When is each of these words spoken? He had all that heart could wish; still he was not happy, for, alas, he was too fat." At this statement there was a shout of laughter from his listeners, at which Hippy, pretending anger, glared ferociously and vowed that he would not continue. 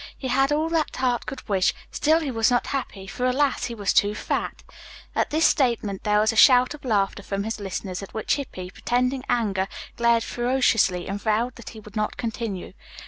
He 0.17 0.29
had 0.29 0.51
all 0.51 0.67
that 0.69 0.95
heart 0.95 1.27
could 1.27 1.47
wish; 1.47 1.75
still 1.91 2.21
he 2.21 2.31
was 2.31 2.49
not 2.49 2.65
happy, 2.73 3.05
for, 3.05 3.27
alas, 3.27 3.65
he 3.65 3.75
was 3.75 3.93
too 3.93 4.15
fat." 4.15 4.63
At 5.15 5.29
this 5.29 5.45
statement 5.45 6.01
there 6.05 6.19
was 6.19 6.33
a 6.33 6.35
shout 6.35 6.73
of 6.73 6.83
laughter 6.83 7.21
from 7.21 7.43
his 7.43 7.59
listeners, 7.59 8.01
at 8.01 8.11
which 8.11 8.37
Hippy, 8.37 8.71
pretending 8.71 9.23
anger, 9.29 9.67
glared 9.97 10.23
ferociously 10.23 11.07
and 11.07 11.21
vowed 11.21 11.53
that 11.53 11.69
he 11.77 11.79
would 11.79 11.95
not 11.95 12.17
continue. 12.17 12.73